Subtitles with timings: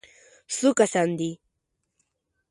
[0.55, 1.31] _څو کسان دي؟